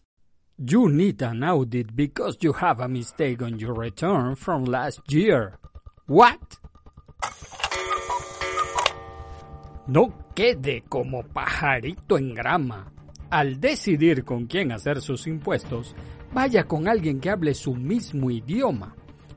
You 0.57 0.89
need 0.89 1.21
an 1.23 1.43
audit 1.43 1.95
because 1.95 2.37
you 2.41 2.53
have 2.53 2.81
a 2.81 2.87
mistake 2.87 3.41
on 3.41 3.57
your 3.57 3.73
return 3.73 4.35
from 4.35 4.65
last 4.65 5.01
year. 5.11 5.57
What? 6.07 6.39
No 9.87 10.13
quede 10.35 10.83
como 10.87 11.23
pajarito 11.23 12.17
en 12.17 12.35
grama. 12.35 12.91
Al 13.31 13.59
decidir 13.59 14.23
con 14.23 14.45
quién 14.45 14.71
hacer 14.71 15.01
sus 15.01 15.25
impuestos, 15.25 15.95
vaya 16.33 16.65
con 16.65 16.87
alguien 16.87 17.19
que 17.19 17.29
hable 17.29 17.53
su 17.53 17.73
mismo 17.73 18.29
idioma. 18.29 18.95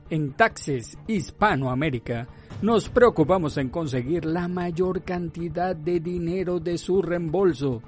En 0.09 0.33
Taxes 0.33 0.97
Hispanoamérica 1.07 2.27
nos 2.61 2.89
preocupamos 2.89 3.57
en 3.57 3.69
conseguir 3.69 4.25
la 4.25 4.47
mayor 4.47 5.01
cantidad 5.03 5.75
de 5.75 5.99
dinero 5.99 6.59
de 6.59 6.77
su 6.77 7.01
reembolso. 7.01 7.81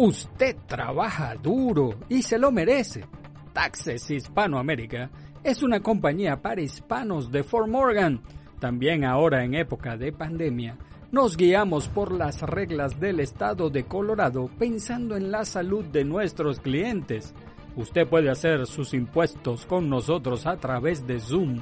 Usted 0.00 0.54
trabaja 0.68 1.34
duro 1.34 1.96
y 2.08 2.22
se 2.22 2.38
lo 2.38 2.52
merece. 2.52 3.04
Taxes 3.52 4.08
Hispanoamérica 4.08 5.10
es 5.42 5.64
una 5.64 5.80
compañía 5.80 6.40
para 6.40 6.60
hispanos 6.60 7.32
de 7.32 7.42
Fort 7.42 7.66
Morgan. 7.66 8.22
También 8.60 9.04
ahora 9.04 9.42
en 9.42 9.56
época 9.56 9.96
de 9.96 10.12
pandemia, 10.12 10.78
nos 11.10 11.36
guiamos 11.36 11.88
por 11.88 12.12
las 12.12 12.42
reglas 12.42 13.00
del 13.00 13.18
estado 13.18 13.70
de 13.70 13.86
Colorado 13.86 14.48
pensando 14.56 15.16
en 15.16 15.32
la 15.32 15.44
salud 15.44 15.84
de 15.86 16.04
nuestros 16.04 16.60
clientes. 16.60 17.34
Usted 17.74 18.06
puede 18.06 18.30
hacer 18.30 18.68
sus 18.68 18.94
impuestos 18.94 19.66
con 19.66 19.90
nosotros 19.90 20.46
a 20.46 20.58
través 20.58 21.08
de 21.08 21.18
Zoom 21.18 21.60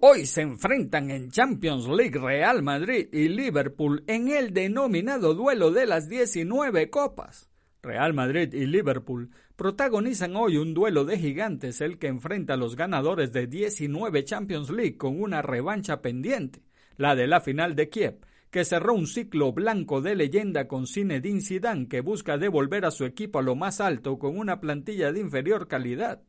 Hoy 0.00 0.24
se 0.24 0.40
enfrentan 0.40 1.10
en 1.10 1.30
Champions 1.30 1.86
League 1.86 2.18
Real 2.18 2.62
Madrid 2.62 3.08
y 3.12 3.28
Liverpool 3.28 4.04
en 4.06 4.28
el 4.28 4.54
denominado 4.54 5.34
duelo 5.34 5.70
de 5.70 5.84
las 5.84 6.08
19 6.08 6.88
copas. 6.88 7.51
Real 7.84 8.14
Madrid 8.14 8.54
y 8.54 8.66
Liverpool 8.66 9.30
protagonizan 9.56 10.36
hoy 10.36 10.56
un 10.56 10.72
duelo 10.72 11.04
de 11.04 11.18
gigantes 11.18 11.80
el 11.80 11.98
que 11.98 12.06
enfrenta 12.06 12.54
a 12.54 12.56
los 12.56 12.76
ganadores 12.76 13.32
de 13.32 13.48
19 13.48 14.22
Champions 14.22 14.70
League 14.70 14.96
con 14.96 15.20
una 15.20 15.42
revancha 15.42 16.00
pendiente, 16.00 16.62
la 16.96 17.16
de 17.16 17.26
la 17.26 17.40
final 17.40 17.74
de 17.74 17.88
Kiev, 17.88 18.20
que 18.52 18.64
cerró 18.64 18.94
un 18.94 19.08
ciclo 19.08 19.52
blanco 19.52 20.00
de 20.00 20.14
leyenda 20.14 20.68
con 20.68 20.86
Zinedine 20.86 21.40
Zidane 21.40 21.88
que 21.88 22.02
busca 22.02 22.38
devolver 22.38 22.84
a 22.84 22.92
su 22.92 23.04
equipo 23.04 23.40
a 23.40 23.42
lo 23.42 23.56
más 23.56 23.80
alto 23.80 24.16
con 24.16 24.38
una 24.38 24.60
plantilla 24.60 25.10
de 25.10 25.18
inferior 25.18 25.66
calidad. 25.66 26.22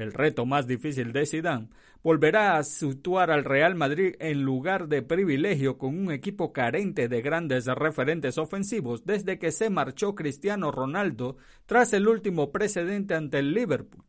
El 0.00 0.14
reto 0.14 0.46
más 0.46 0.66
difícil 0.66 1.12
de 1.12 1.26
Zidane 1.26 1.68
volverá 2.02 2.56
a 2.56 2.62
situar 2.62 3.30
al 3.30 3.44
Real 3.44 3.74
Madrid 3.74 4.14
en 4.18 4.44
lugar 4.44 4.88
de 4.88 5.02
privilegio 5.02 5.76
con 5.76 5.98
un 5.98 6.10
equipo 6.10 6.54
carente 6.54 7.06
de 7.06 7.20
grandes 7.20 7.66
referentes 7.66 8.38
ofensivos 8.38 9.04
desde 9.04 9.38
que 9.38 9.52
se 9.52 9.68
marchó 9.68 10.14
Cristiano 10.14 10.72
Ronaldo 10.72 11.36
tras 11.66 11.92
el 11.92 12.08
último 12.08 12.50
precedente 12.50 13.14
ante 13.14 13.40
el 13.40 13.52
Liverpool. 13.52 14.02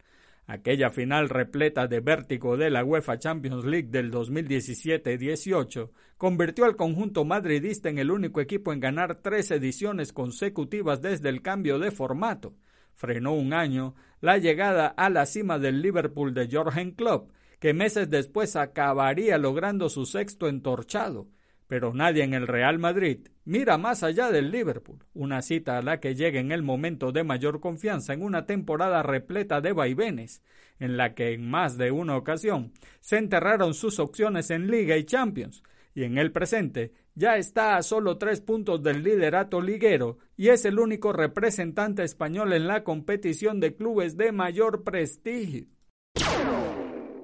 Aquella 0.48 0.92
final 0.92 1.28
repleta 1.28 1.88
de 1.88 2.00
vértigo 2.00 2.56
de 2.56 2.70
la 2.70 2.86
UEFA 2.86 3.20
Champions 3.20 3.66
League 3.66 3.90
del 3.90 4.14
2017-18 4.14 5.90
convirtió 6.16 6.64
al 6.64 6.78
conjunto 6.78 7.26
madridista 7.26 7.90
en 7.90 7.98
el 7.98 8.12
único 8.12 8.40
equipo 8.40 8.72
en 8.72 8.80
ganar 8.80 9.16
tres 9.16 9.52
ediciones 9.52 10.14
consecutivas 10.14 11.02
desde 11.02 11.28
el 11.28 11.42
cambio 11.42 11.80
de 11.80 11.92
formato 11.92 12.54
frenó 13.02 13.34
un 13.34 13.52
año 13.52 13.96
la 14.20 14.38
llegada 14.38 14.86
a 14.86 15.10
la 15.10 15.26
cima 15.26 15.58
del 15.58 15.82
Liverpool 15.82 16.36
de 16.36 16.48
Jorgen 16.52 16.92
Klopp, 16.92 17.32
que 17.60 17.74
meses 17.74 18.12
después 18.12 18.56
acabaría 18.56 19.40
logrando 19.40 19.90
su 19.90 20.06
sexto 20.06 20.48
entorchado. 20.48 21.28
Pero 21.66 21.96
nadie 21.96 22.24
en 22.24 22.36
el 22.36 22.46
Real 22.46 22.78
Madrid 22.78 23.28
mira 23.44 23.80
más 23.80 24.04
allá 24.04 24.30
del 24.30 24.52
Liverpool, 24.52 25.04
una 25.16 25.42
cita 25.42 25.80
a 25.80 25.82
la 25.82 26.00
que 26.00 26.14
llega 26.14 26.40
en 26.40 26.52
el 26.52 26.62
momento 26.62 27.12
de 27.12 27.24
mayor 27.24 27.60
confianza 27.60 28.14
en 28.14 28.22
una 28.22 28.46
temporada 28.46 29.02
repleta 29.02 29.62
de 29.62 29.74
vaivenes, 29.74 30.44
en 30.80 30.96
la 30.96 31.16
que 31.16 31.34
en 31.34 31.50
más 31.50 31.80
de 31.80 31.90
una 31.90 32.16
ocasión 32.16 32.72
se 33.00 33.18
enterraron 33.18 33.74
sus 33.74 33.98
opciones 33.98 34.52
en 34.52 34.70
Liga 34.70 34.96
y 34.96 35.06
Champions, 35.06 35.64
y 35.96 36.04
en 36.04 36.20
el 36.20 36.32
presente 36.32 36.94
ya 37.16 37.38
está 37.38 37.78
a 37.78 37.84
solo 37.84 38.18
tres 38.18 38.42
puntos 38.42 38.82
del 38.84 39.04
liderato 39.04 39.62
liguero 39.62 40.18
y 40.38 40.50
es 40.50 40.66
el 40.66 40.80
único 40.80 41.14
representante 41.14 42.04
español 42.04 42.54
en 42.54 42.68
la 42.68 42.84
competición 42.84 43.60
de 43.60 43.76
clubes 43.76 44.18
de 44.18 44.32
mayor 44.32 44.84
prestigio. 44.84 45.68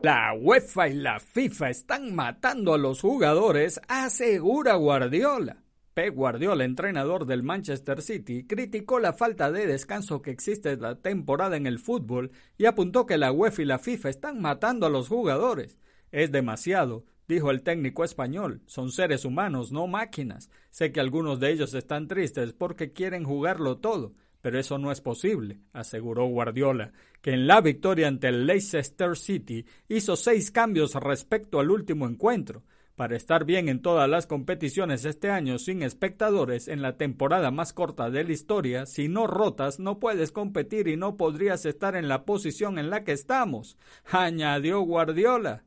La 0.04 0.34
UEFA 0.39 0.89
y 0.89 0.93
la 0.93 1.19
FIFA 1.19 1.69
están 1.69 2.13
matando 2.13 2.73
a 2.73 2.78
los 2.78 3.02
jugadores, 3.02 3.82
asegura 3.88 4.76
Guardiola. 4.76 5.63
Pep 5.95 6.13
Guardiola, 6.13 6.63
entrenador 6.63 7.26
del 7.26 7.41
Manchester 7.41 8.04
City, 8.04 8.45
criticó 8.45 9.00
la 9.00 9.13
falta 9.13 9.52
de 9.52 9.65
descanso 9.65 10.21
que 10.21 10.30
existe 10.30 10.73
esta 10.73 11.02
temporada 11.02 11.58
en 11.58 11.65
el 11.65 11.80
fútbol 11.80 12.30
y 12.56 12.65
apuntó 12.65 13.08
que 13.08 13.17
la 13.17 13.32
UEFA 13.32 13.63
y 13.63 13.65
la 13.65 13.80
FIFA 13.80 14.10
están 14.10 14.39
matando 14.39 14.86
a 14.86 14.91
los 14.91 15.08
jugadores. 15.08 15.82
Es 16.12 16.32
demasiado, 16.32 17.06
dijo 17.28 17.52
el 17.52 17.62
técnico 17.62 18.04
español. 18.04 18.62
Son 18.66 18.92
seres 18.92 19.26
humanos, 19.26 19.72
no 19.72 19.88
máquinas. 19.88 20.50
Sé 20.70 20.92
que 20.92 21.00
algunos 21.00 21.40
de 21.40 21.52
ellos 21.52 21.74
están 21.74 22.08
tristes 22.08 22.54
porque 22.54 22.94
quieren 22.94 23.24
jugarlo 23.24 23.78
todo, 23.78 24.13
pero 24.42 24.60
eso 24.60 24.78
no 24.78 24.92
es 24.92 25.02
posible, 25.02 25.60
aseguró 25.74 26.26
Guardiola, 26.28 26.94
que 27.22 27.32
en 27.32 27.48
la 27.48 27.62
victoria 27.62 28.08
ante 28.08 28.30
el 28.30 28.46
Leicester 28.46 29.18
City 29.18 29.66
hizo 29.90 30.16
seis 30.16 30.52
cambios 30.52 30.94
respecto 30.96 31.60
al 31.60 31.72
último 31.72 32.08
encuentro. 32.08 32.63
Para 32.96 33.16
estar 33.16 33.46
bien 33.46 33.70
en 33.70 33.84
todas 33.84 34.10
las 34.10 34.26
competiciones 34.26 35.06
este 35.06 35.30
año 35.30 35.60
sin 35.60 35.84
espectadores 35.84 36.68
en 36.68 36.82
la 36.82 36.98
temporada 36.98 37.52
más 37.52 37.72
corta 37.72 38.10
de 38.10 38.24
la 38.24 38.32
historia, 38.32 38.88
si 38.88 39.08
no 39.08 39.28
rotas 39.28 39.80
no 39.80 40.00
puedes 40.00 40.32
competir 40.32 40.88
y 40.88 40.98
no 40.98 41.16
podrías 41.16 41.68
estar 41.68 41.96
en 41.96 42.08
la 42.08 42.26
posición 42.26 42.80
en 42.80 42.90
la 42.90 43.04
que 43.04 43.12
estamos, 43.12 43.78
añadió 44.12 44.82
Guardiola 44.82 45.63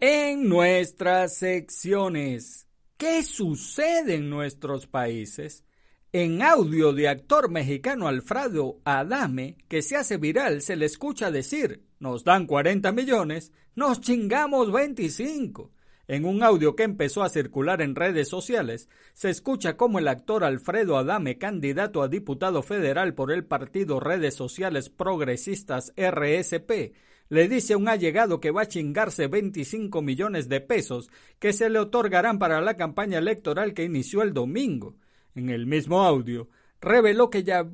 en 0.00 0.48
nuestras 0.48 1.34
secciones. 1.36 2.66
¿Qué 2.96 3.22
sucede 3.22 4.16
en 4.16 4.30
nuestros 4.30 4.86
países? 4.86 5.64
En 6.12 6.42
audio 6.42 6.92
de 6.92 7.08
actor 7.08 7.50
mexicano 7.50 8.08
Alfredo 8.08 8.80
Adame, 8.84 9.58
que 9.68 9.82
se 9.82 9.96
hace 9.96 10.16
viral, 10.16 10.62
se 10.62 10.76
le 10.76 10.86
escucha 10.86 11.30
decir, 11.30 11.84
nos 11.98 12.24
dan 12.24 12.46
40 12.46 12.92
millones, 12.92 13.52
nos 13.74 14.00
chingamos 14.00 14.72
25. 14.72 15.72
En 16.06 16.24
un 16.24 16.42
audio 16.42 16.74
que 16.74 16.84
empezó 16.84 17.22
a 17.22 17.28
circular 17.28 17.82
en 17.82 17.94
redes 17.94 18.28
sociales, 18.28 18.88
se 19.12 19.28
escucha 19.28 19.76
cómo 19.76 19.98
el 19.98 20.08
actor 20.08 20.42
Alfredo 20.42 20.96
Adame, 20.96 21.36
candidato 21.36 22.02
a 22.02 22.08
diputado 22.08 22.62
federal 22.62 23.14
por 23.14 23.30
el 23.30 23.44
partido 23.44 24.00
Redes 24.00 24.34
Sociales 24.34 24.88
Progresistas 24.88 25.92
RSP, 25.96 26.94
le 27.28 27.48
dice 27.48 27.74
a 27.74 27.76
un 27.76 27.88
allegado 27.88 28.40
que 28.40 28.50
va 28.50 28.62
a 28.62 28.68
chingarse 28.68 29.26
25 29.26 30.00
millones 30.02 30.48
de 30.48 30.60
pesos 30.60 31.10
que 31.38 31.52
se 31.52 31.68
le 31.68 31.78
otorgarán 31.78 32.38
para 32.38 32.60
la 32.60 32.76
campaña 32.76 33.18
electoral 33.18 33.74
que 33.74 33.84
inició 33.84 34.22
el 34.22 34.32
domingo. 34.32 34.96
En 35.34 35.50
el 35.50 35.66
mismo 35.66 36.02
audio, 36.02 36.48
reveló 36.80 37.30
que 37.30 37.44
ya, 37.44 37.66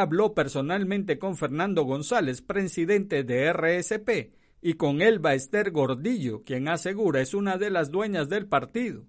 habló 0.00 0.34
personalmente 0.34 1.18
con 1.18 1.36
Fernando 1.36 1.84
González, 1.84 2.42
presidente 2.42 3.24
de 3.24 3.52
RSP, 3.52 4.32
y 4.62 4.74
con 4.74 5.00
Elba 5.00 5.34
Esther 5.34 5.70
Gordillo, 5.70 6.44
quien 6.44 6.68
asegura 6.68 7.22
es 7.22 7.32
una 7.32 7.56
de 7.56 7.70
las 7.70 7.90
dueñas 7.90 8.28
del 8.28 8.46
partido. 8.46 9.06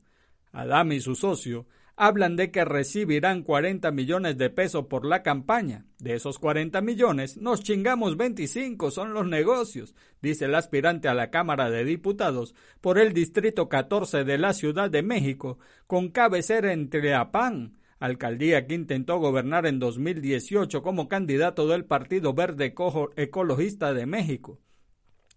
Adam 0.54 0.94
y 0.94 1.02
su 1.02 1.16
socio 1.16 1.68
hablan 2.02 2.36
de 2.36 2.50
que 2.50 2.66
recibirán 2.66 3.44
40 3.44 3.92
millones 3.92 4.36
de 4.36 4.50
pesos 4.50 4.88
por 4.88 5.06
la 5.06 5.22
campaña. 5.22 5.86
De 6.00 6.16
esos 6.16 6.40
40 6.40 6.82
millones, 6.82 7.38
nos 7.38 7.62
chingamos 7.62 8.18
25, 8.18 8.90
son 8.90 9.14
los 9.14 9.28
negocios, 9.28 9.94
dice 10.20 10.46
el 10.46 10.56
aspirante 10.56 11.10
a 11.10 11.14
la 11.14 11.30
Cámara 11.30 11.70
de 11.70 11.86
Diputados 11.86 12.56
por 12.82 12.98
el 12.98 13.14
Distrito 13.14 13.70
14 13.70 14.24
de 14.24 14.40
la 14.40 14.54
Ciudad 14.54 14.90
de 14.90 15.04
México, 15.04 15.60
con 15.86 16.10
cabecera 16.10 16.74
en 16.74 16.90
Triapán, 16.90 17.78
alcaldía 18.00 18.66
que 18.66 18.74
intentó 18.74 19.20
gobernar 19.20 19.68
en 19.68 19.78
2018 19.78 20.82
como 20.82 21.08
candidato 21.08 21.68
del 21.68 21.86
Partido 21.86 22.34
Verde 22.34 22.74
Ecologista 23.16 23.94
de 23.94 24.08
México. 24.08 24.60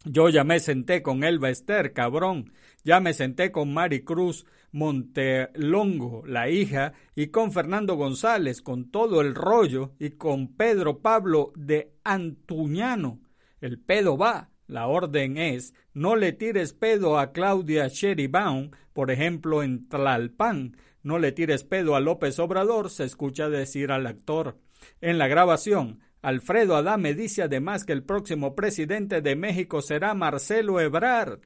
Yo 0.06 0.28
ya 0.30 0.44
me 0.44 0.60
senté 0.60 1.02
con 1.02 1.24
Elba 1.24 1.48
Esther, 1.48 1.94
cabrón. 1.94 2.52
Ya 2.84 3.00
me 3.00 3.14
senté 3.14 3.50
con 3.50 3.72
Mari 3.72 4.04
Cruz 4.04 4.44
Montelongo, 4.74 6.24
la 6.26 6.50
hija, 6.50 6.94
y 7.14 7.28
con 7.28 7.52
Fernando 7.52 7.94
González, 7.94 8.60
con 8.60 8.90
todo 8.90 9.20
el 9.20 9.36
rollo, 9.36 9.92
y 10.00 10.10
con 10.10 10.48
Pedro 10.56 10.98
Pablo 10.98 11.52
de 11.54 11.92
Antuñano. 12.02 13.20
El 13.60 13.78
pedo 13.78 14.18
va. 14.18 14.50
La 14.66 14.88
orden 14.88 15.36
es 15.36 15.74
no 15.92 16.16
le 16.16 16.32
tires 16.32 16.72
pedo 16.72 17.20
a 17.20 17.32
Claudia 17.32 17.86
Sheribaum, 17.86 18.72
por 18.92 19.12
ejemplo, 19.12 19.62
en 19.62 19.88
Tlalpan. 19.88 20.76
No 21.04 21.20
le 21.20 21.30
tires 21.30 21.62
pedo 21.62 21.94
a 21.94 22.00
López 22.00 22.40
Obrador, 22.40 22.90
se 22.90 23.04
escucha 23.04 23.48
decir 23.48 23.92
al 23.92 24.08
actor. 24.08 24.58
En 25.00 25.18
la 25.18 25.28
grabación, 25.28 26.00
Alfredo 26.20 26.74
Adame 26.74 27.14
dice 27.14 27.42
además 27.42 27.84
que 27.84 27.92
el 27.92 28.02
próximo 28.02 28.56
presidente 28.56 29.20
de 29.20 29.36
México 29.36 29.82
será 29.82 30.14
Marcelo 30.14 30.80
Ebrard. 30.80 31.42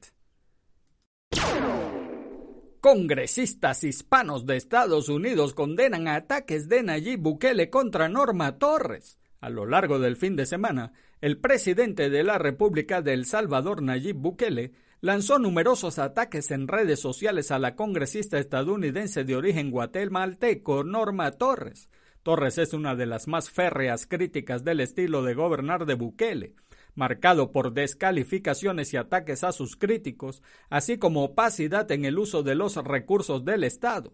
Congresistas 2.81 3.83
hispanos 3.83 4.45
de 4.45 4.55
Estados 4.55 5.09
Unidos 5.09 5.53
condenan 5.53 6.07
ataques 6.07 6.69
de 6.69 6.81
Nayib 6.81 7.19
Bukele 7.19 7.69
contra 7.69 8.07
Norma 8.07 8.57
Torres. 8.57 9.19
A 9.41 9.49
lo 9.49 9.65
largo 9.65 9.99
del 9.99 10.15
fin 10.15 10.37
de 10.37 10.45
semana, 10.45 10.93
el 11.19 11.39
presidente 11.39 12.09
de 12.09 12.23
la 12.23 12.37
República 12.37 13.01
de 13.01 13.13
El 13.13 13.25
Salvador, 13.25 13.81
Nayib 13.81 14.15
Bukele, 14.15 14.71
lanzó 15.01 15.39
numerosos 15.39 15.99
ataques 15.99 16.51
en 16.51 16.69
redes 16.69 17.01
sociales 17.01 17.51
a 17.51 17.59
la 17.59 17.75
congresista 17.75 18.39
estadounidense 18.39 19.25
de 19.25 19.35
origen 19.35 19.71
guatemalteco 19.71 20.85
Norma 20.85 21.31
Torres, 21.31 21.89
Torres 22.23 22.57
es 22.57 22.73
una 22.73 22.95
de 22.95 23.05
las 23.05 23.27
más 23.27 23.49
férreas 23.49 24.05
críticas 24.05 24.63
del 24.63 24.81
estilo 24.81 25.23
de 25.23 25.33
gobernar 25.33 25.85
de 25.85 25.93
Bukele, 25.93 26.53
marcado 26.95 27.51
por 27.51 27.73
descalificaciones 27.73 28.93
y 28.93 28.97
ataques 28.97 29.43
a 29.43 29.51
sus 29.51 29.75
críticos, 29.75 30.41
así 30.69 30.97
como 30.97 31.23
opacidad 31.23 31.91
en 31.91 32.05
el 32.05 32.19
uso 32.19 32.43
de 32.43 32.55
los 32.55 32.75
recursos 32.75 33.45
del 33.45 33.63
Estado. 33.63 34.13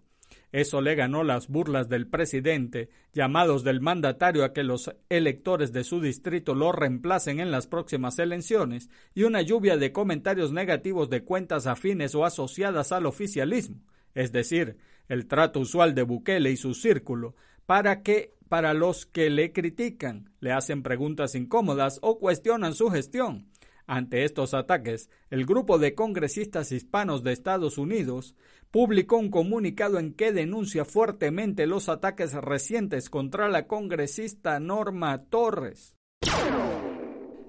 Eso 0.52 0.82
le 0.82 0.96
ganó 0.96 1.24
las 1.24 1.50
burlas 1.50 1.90
del 1.90 2.08
presidente, 2.08 2.90
llamados 3.14 3.64
del 3.64 3.82
mandatario 3.82 4.46
a 4.46 4.54
que 4.54 4.64
los 4.64 4.96
electores 5.10 5.74
de 5.74 5.84
su 5.84 6.00
distrito 6.00 6.56
lo 6.56 6.72
reemplacen 6.72 7.40
en 7.40 7.52
las 7.52 7.68
próximas 7.68 8.18
elecciones, 8.20 8.90
y 9.14 9.24
una 9.24 9.42
lluvia 9.42 9.78
de 9.78 9.92
comentarios 9.92 10.52
negativos 10.52 11.10
de 11.10 11.24
cuentas 11.24 11.68
afines 11.68 12.16
o 12.16 12.26
asociadas 12.26 12.92
al 12.92 13.06
oficialismo, 13.06 13.82
es 14.14 14.32
decir, 14.32 14.78
el 15.10 15.28
trato 15.28 15.60
usual 15.60 15.94
de 15.94 16.04
Bukele 16.04 16.52
y 16.52 16.58
su 16.58 16.74
círculo, 16.74 17.36
para 17.66 18.02
que 18.02 18.35
para 18.50 18.74
los 18.74 19.06
que 19.06 19.30
le 19.30 19.52
critican, 19.52 20.32
le 20.40 20.52
hacen 20.52 20.84
preguntas 20.84 21.36
incómodas 21.36 22.00
o 22.02 22.20
cuestionan 22.20 22.74
su 22.74 22.90
gestión. 22.90 23.48
Ante 23.88 24.24
estos 24.24 24.54
ataques, 24.54 25.10
el 25.30 25.46
grupo 25.46 25.78
de 25.78 25.94
congresistas 25.94 26.72
hispanos 26.72 27.24
de 27.24 27.34
Estados 27.34 27.78
Unidos 27.78 28.36
publicó 28.72 29.18
un 29.18 29.30
comunicado 29.30 30.00
en 30.00 30.14
que 30.14 30.32
denuncia 30.32 30.86
fuertemente 30.86 31.68
los 31.68 31.88
ataques 31.88 32.34
recientes 32.34 33.10
contra 33.10 33.48
la 33.48 33.68
congresista 33.68 34.60
Norma 34.60 35.26
Torres. 35.26 35.96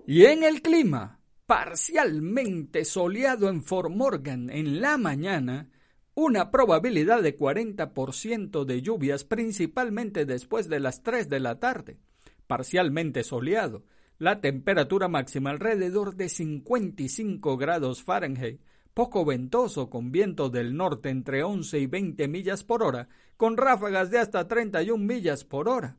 Y 0.07 0.27
en 0.27 0.45
el 0.45 0.63
clima, 0.63 1.21
parcialmente 1.47 2.85
soleado 2.85 3.49
en 3.49 3.63
Fort 3.63 3.91
Morgan 3.91 4.51
en 4.51 4.81
la 4.81 4.99
mañana, 4.99 5.71
una 6.19 6.51
probabilidad 6.51 7.23
de 7.23 7.37
40% 7.37 8.65
de 8.65 8.81
lluvias 8.81 9.25
principalmente 9.25 10.25
después 10.25 10.67
de 10.67 10.81
las 10.81 11.03
3 11.03 11.29
de 11.29 11.41
la 11.41 11.61
tarde, 11.61 11.99
parcialmente 12.47 13.23
soleado, 13.23 13.85
la 14.19 14.41
temperatura 14.41 15.09
máxima 15.09 15.51
alrededor 15.51 16.17
de 16.17 16.31
55 16.31 17.59
grados 17.59 18.03
Fahrenheit, 18.03 18.63
poco 18.95 19.27
ventoso 19.27 19.91
con 19.91 20.11
viento 20.11 20.49
del 20.49 20.75
norte 20.75 21.11
entre 21.11 21.43
11 21.43 21.81
y 21.81 21.87
20 21.87 22.29
millas 22.29 22.65
por 22.65 22.83
hora, 22.83 23.11
con 23.37 23.59
ráfagas 23.59 24.11
de 24.11 24.19
hasta 24.19 24.49
31 24.49 25.05
millas 25.05 25.45
por 25.45 25.69
hora. 25.69 25.99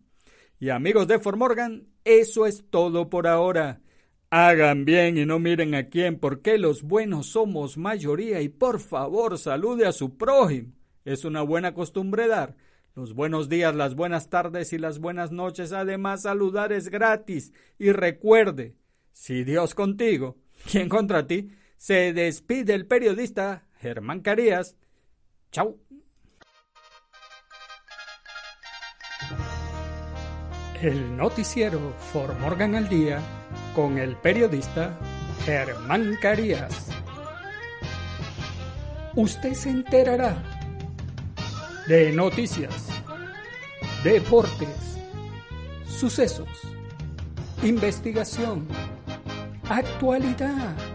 Y 0.59 0.69
amigos 0.69 1.07
de 1.07 1.19
Formorgan, 1.19 1.87
eso 2.03 2.45
es 2.45 2.65
todo 2.69 3.09
por 3.09 3.27
ahora. 3.27 3.81
Hagan 4.29 4.85
bien 4.85 5.17
y 5.17 5.25
no 5.25 5.39
miren 5.39 5.75
a 5.75 5.87
quién, 5.87 6.19
porque 6.19 6.57
los 6.57 6.83
buenos 6.83 7.27
somos 7.27 7.77
mayoría 7.77 8.41
y 8.41 8.49
por 8.49 8.79
favor 8.79 9.37
salude 9.37 9.85
a 9.85 9.91
su 9.91 10.17
prójimo. 10.17 10.73
Es 11.05 11.23
una 11.23 11.41
buena 11.41 11.73
costumbre 11.73 12.27
dar. 12.27 12.55
Los 12.95 13.13
buenos 13.13 13.49
días, 13.49 13.75
las 13.75 13.95
buenas 13.95 14.29
tardes 14.29 14.73
y 14.73 14.77
las 14.77 14.99
buenas 14.99 15.31
noches. 15.31 15.71
Además, 15.71 16.23
saludar 16.23 16.71
es 16.71 16.89
gratis. 16.89 17.53
Y 17.77 17.91
recuerde, 17.91 18.75
si 19.11 19.43
Dios 19.43 19.75
contigo, 19.75 20.37
¿quién 20.71 20.89
contra 20.89 21.27
ti? 21.27 21.51
Se 21.77 22.13
despide 22.13 22.73
el 22.73 22.87
periodista 22.87 23.67
Germán 23.85 24.21
Carías. 24.21 24.75
Chau. 25.51 25.77
El 30.81 31.15
noticiero 31.15 31.93
For 32.11 32.33
Morgan 32.39 32.73
al 32.73 32.89
Día 32.89 33.19
con 33.75 33.99
el 33.99 34.15
periodista 34.15 34.97
Germán 35.45 36.17
Carías. 36.19 36.89
Usted 39.13 39.53
se 39.53 39.69
enterará 39.69 40.35
de 41.87 42.11
noticias, 42.11 42.87
deportes, 44.03 44.97
sucesos, 45.85 46.49
investigación, 47.61 48.67
actualidad 49.69 50.94